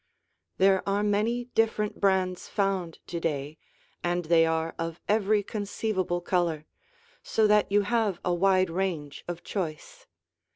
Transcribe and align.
There 0.57 0.81
are 0.89 1.03
many 1.03 1.45
different 1.53 1.99
brands 2.01 2.47
found 2.49 2.97
to 3.05 3.19
day, 3.19 3.59
and 4.03 4.25
they 4.25 4.47
are 4.47 4.73
of 4.79 4.99
every 5.07 5.43
conceivable 5.43 6.21
color, 6.21 6.65
so 7.21 7.45
that 7.45 7.71
you 7.71 7.81
have 7.81 8.19
a 8.25 8.33
wide 8.33 8.71
range 8.71 9.23
of 9.27 9.43
choice. 9.43 10.07